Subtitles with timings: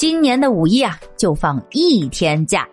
[0.00, 2.66] 今年的五一啊，就放一天假。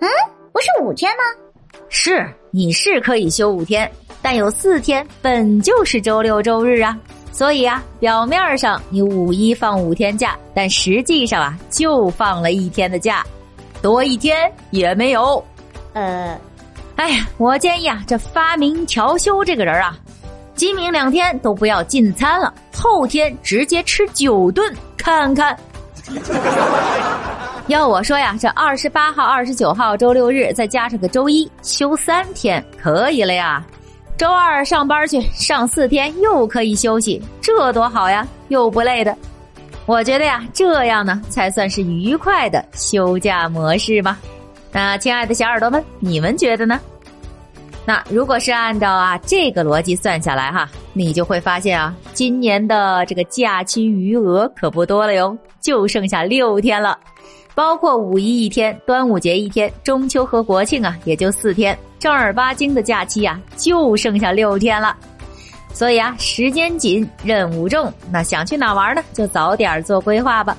[0.00, 0.08] 嗯，
[0.54, 1.78] 不是五天吗？
[1.90, 6.98] 是，你是可以休五天，但有四天本就是周六周日啊。
[7.30, 13.22] 所以啊，表面上你五一放五天假，但实际上啊，就放了一天的假，
[13.82, 15.44] 多一天也没有。
[15.92, 16.40] 呃，
[16.96, 19.94] 哎呀，我建议啊，这发明调休这个人啊，
[20.54, 25.54] 今明两天都不要进餐了，后天直接吃九顿，看看。
[27.68, 33.64] 要我说呀，这二十八号、二十九号周六日，再加上个周一，休三天可以了呀。
[34.18, 39.16] 周二上班去，上四天又可以休息，这多好呀，又不累的。
[39.86, 44.18] 我觉得呀，这样呢才算是愉快的休假模式吧。
[44.70, 46.78] 那亲爱的小耳朵们，你们觉得呢？
[47.84, 56.98] 那如果是按照啊这个逻辑算下来哈，你就会发现啊，今年的这个假期余额可不多了哟，就剩下六天了，
[57.54, 64.96] 包括五一一天、端午节一天、中秋和国庆啊，也就四天，正儿八经的假期啊，就剩下六天了。
[65.72, 70.54] 所以啊，时间紧，任务重，那想去哪玩呢，就早点做规划吧。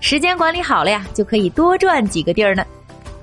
[0.00, 2.62] 时间管理好了呀，就可以多转几个地儿呢。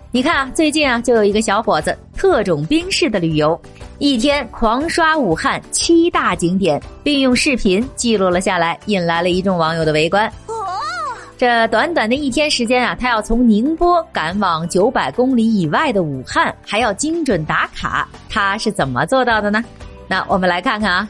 [0.10, 3.60] 你看啊，最近啊，就有一个小伙子特种兵式的旅游，
[4.00, 10.32] 一天狂刷武汉七大景点，并用视频记录了下来，引来了一众网友的围观。
[11.36, 19.64] 这短短的一天时间啊，他要从宁波赶往九百公里以外的武汉，还要精准打卡，他是怎么做到的呢？
[20.08, 21.10] 那我们来看看啊，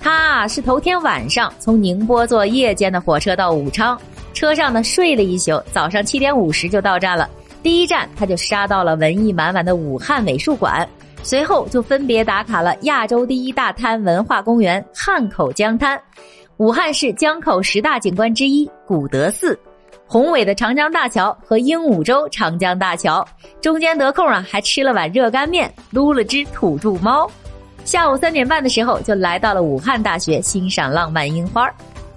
[0.00, 3.96] 他是头天晚上从宁波坐夜间的火车到武昌，
[4.32, 7.28] 车上呢睡了一宿，早上七点五十就到站了。
[7.62, 10.88] 第一站，他就杀到了文艺满满的武汉美术馆，
[11.24, 15.98] 随后就分别打卡了亚洲第一大滩文化公园汉口江滩、
[16.58, 19.58] 武汉市江口十大景观之一古德寺、
[20.06, 23.26] 宏伟的长江大桥和鹦鹉洲长江大桥。
[23.62, 27.28] 中间得空啊，还吃了碗热干面，撸了只土著猫。
[27.86, 31.66] 下午三点半的时候，就来到了武汉大学欣赏浪漫樱花。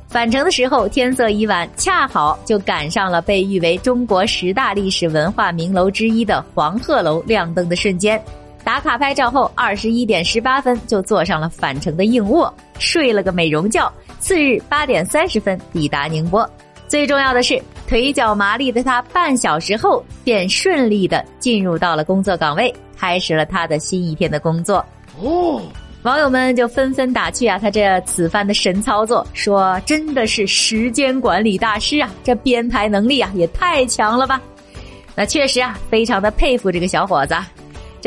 [0.09, 8.21] 返程的时候，天色已晚，恰好就赶上了被誉为中国十大历史文化名楼之一的黄鹤楼亮灯的瞬间。
[8.63, 13.91] 打卡拍照后，二十一点十八分就坐上了返程的硬卧，睡了个美容觉。
[14.19, 16.49] 次日八点三十分抵达宁波。
[16.87, 24.85] 最重要的是，腿脚麻利的他，半小时后便顺利的进入到了工作岗位，开始了他的新一天的工作。
[25.21, 25.61] 哦。
[26.03, 34.41] 网友们就纷纷打趣啊，他这此番的神操作，说真的是时间管理大师啊，这编排能力啊也太强了吧。
[35.15, 37.35] 那确实啊，非常的佩服这个小伙子。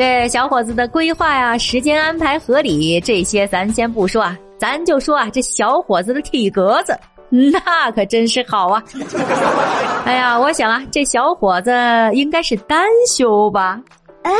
[0.01, 6.97] 这小伙子的规划呀，时间安排合理，这些咱先不说啊，咱就说啊，这小伙子的体格子，
[7.29, 8.83] 那可真是好啊。
[10.03, 11.71] 哎呀，我想啊，这小伙子
[12.13, 13.79] 应该是单休吧？
[14.23, 14.31] 哎。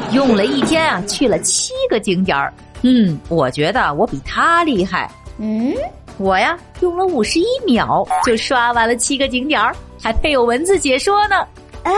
[0.12, 2.52] 用了一天啊，去了七个景点儿。
[2.82, 5.10] 嗯，我觉得我比他厉害。
[5.38, 5.72] 嗯，
[6.18, 11.36] 我呀用了五十一秒就刷完了七个景点儿，还配有文字解说呢。
[11.82, 11.92] 哎，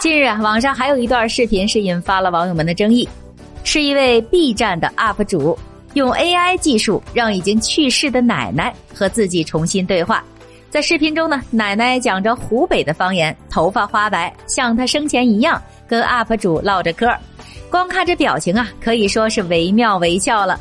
[0.00, 3.06] 近日，网上还有一段视频是引发了网友们的争议，
[3.64, 5.58] 是一位 B 站的 UP 主
[5.92, 10.24] 用 AI 技术让已经去世的奶奶和自己重新对话。
[10.70, 17.06] 在视频中呢，奶奶讲着湖北的方言，头发花白，像她生前一样，跟 UP 主唠着嗑
[17.70, 20.58] 光看这表情啊，可以说是惟妙惟肖了。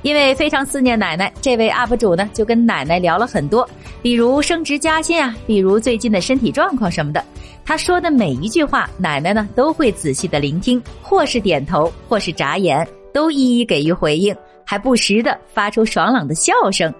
[0.00, 3.68] 因为非常思念奶奶，这位 UP 主呢就跟奶奶聊了很多，
[4.00, 7.22] 比如升职加薪啊，比如最近的身体状况什么的。
[7.70, 14.34] 他说的每一句话，奶奶呢都会仔细的聆听，或是点头，或是眨眼，都一一给予回应，
[14.66, 16.92] 还不时的发出爽朗的笑声。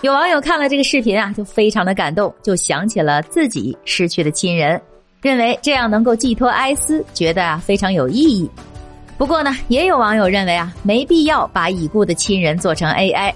[0.00, 4.80] 有网友看了这个视频啊，就非常的感动，就想起了自己失去的亲人，
[5.20, 8.50] 认为这样能够寄托哀思，觉得啊非常有意义。
[9.18, 13.30] 不过呢，也有网友认为啊，没必要把已故的亲人做成 AI，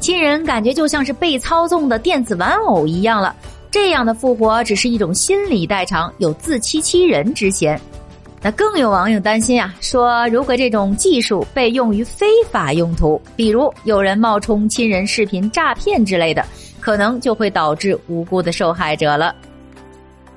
[0.00, 3.34] 亲人感觉就像是被操纵的电子玩偶一样了，
[3.74, 7.78] 这样的复活只是一种心理代偿，有自欺欺人之嫌。
[8.40, 16.46] 那更有网友担心啊，说如果这种技术被用于非法用途，比如有人冒充亲人视频诈骗之类的，
[16.78, 19.34] 可能就会导致无辜的受害者了。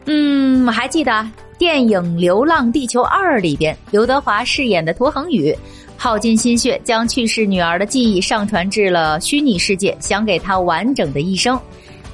[0.06, 1.24] 嗯，还记得
[1.60, 5.56] 电影《流浪地球二》里边，刘德华饰演的涂恒宇，
[5.96, 11.56] 耗尽心血将去世女儿的记忆上传至了虚拟世界，想给她完整的一生。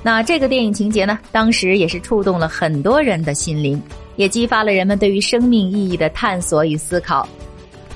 [0.03, 3.81] 那这个电影情节呢，当时也是触动了很多人的心灵。
[4.15, 7.27] 也激发了人们对于生命意义的探索与思考。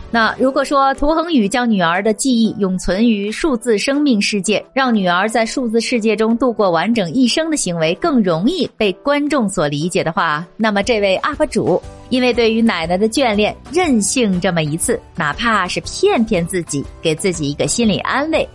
[0.09, 18.49] 那如果说涂恒宇将女儿的记忆永存于数字生命世界，让女儿在数字世界中度过完整一生的行为更容易被观众所理解的话，那么这位 UP 主因为对于奶奶的眷恋，任性这么一次，哪怕是骗骗自己，给自己一个心理安慰，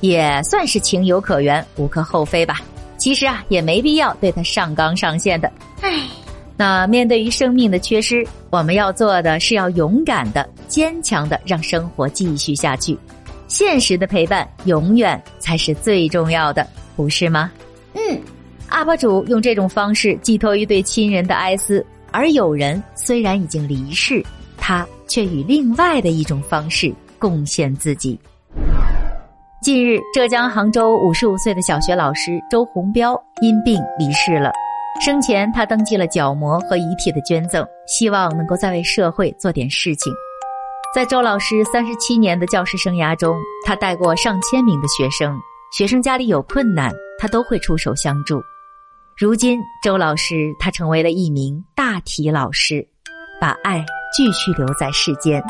[0.00, 2.62] 也算是情有可原，无可厚非吧。
[3.02, 5.50] 其实啊，也没必要对他上纲上线的。
[5.80, 6.06] 唉。
[6.56, 12.96] 那面对于生命的缺失，我们要做的是要勇敢的、坚强的让生活继续下去。
[13.48, 16.64] 现实的陪伴永远才是最重要的，
[16.94, 17.50] 不是吗？
[17.94, 18.20] 嗯
[18.70, 24.24] ，UP 主用这种方式寄托于对亲人的哀思，而友人虽然已经离世，
[24.56, 28.16] 他却以另外的一种方式贡献自己。
[29.62, 34.50] 近日，浙江杭州五十五岁的小学老师周红彪因病离世了。
[35.00, 40.12] 生前，他登记了角膜和遗体的捐赠，希望能够再为社会做点事情。
[40.92, 45.38] 在周老师三十七年的教师生涯中，他带过上千名的学生，
[45.72, 48.42] 学生家里有困难，他都会出手相助。
[49.16, 52.84] 如今，周老师他成为了一名大体老师，
[53.40, 55.40] 把爱继续留在世间。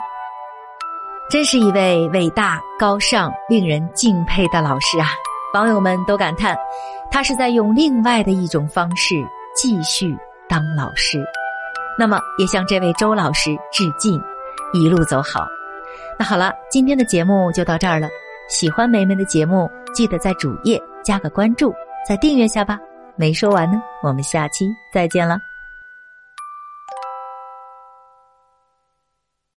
[1.32, 5.08] 真是一位伟大、高尚、令人敬佩的老师啊！
[5.54, 6.54] 网友们都感叹，
[7.10, 9.14] 他是在用另外的一种方式
[9.56, 10.14] 继续
[10.46, 11.24] 当老师。
[11.98, 14.22] 那么，也向这位周老师致敬，
[14.74, 15.46] 一路走好。
[16.18, 18.10] 那好了，今天的节目就到这儿了。
[18.50, 21.74] 喜欢梅梅的节目，记得在主页加个关注，
[22.06, 22.78] 再订阅下吧。
[23.16, 25.38] 没说完呢，我们下期再见了。